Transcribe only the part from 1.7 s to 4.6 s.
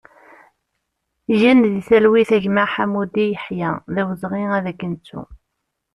di talwit a gma Ḥamudi Yeḥya, d awezɣi